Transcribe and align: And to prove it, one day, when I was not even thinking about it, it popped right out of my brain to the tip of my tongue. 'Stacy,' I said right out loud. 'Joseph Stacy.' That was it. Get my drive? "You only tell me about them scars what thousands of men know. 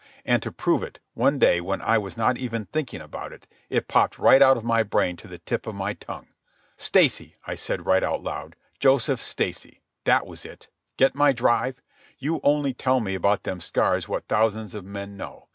And 0.25 0.41
to 0.41 0.51
prove 0.51 0.81
it, 0.81 0.99
one 1.13 1.37
day, 1.37 1.61
when 1.61 1.79
I 1.79 1.99
was 1.99 2.17
not 2.17 2.35
even 2.35 2.65
thinking 2.65 3.01
about 3.01 3.31
it, 3.31 3.45
it 3.69 3.87
popped 3.87 4.17
right 4.17 4.41
out 4.41 4.57
of 4.57 4.63
my 4.63 4.81
brain 4.81 5.15
to 5.17 5.27
the 5.27 5.37
tip 5.37 5.67
of 5.67 5.75
my 5.75 5.93
tongue. 5.93 6.29
'Stacy,' 6.75 7.35
I 7.45 7.53
said 7.53 7.85
right 7.85 8.01
out 8.01 8.23
loud. 8.23 8.55
'Joseph 8.79 9.21
Stacy.' 9.21 9.83
That 10.05 10.25
was 10.25 10.43
it. 10.43 10.69
Get 10.97 11.13
my 11.13 11.33
drive? 11.33 11.83
"You 12.17 12.39
only 12.43 12.73
tell 12.73 12.99
me 12.99 13.13
about 13.13 13.43
them 13.43 13.61
scars 13.61 14.07
what 14.07 14.25
thousands 14.27 14.73
of 14.73 14.85
men 14.85 15.17
know. 15.17 15.47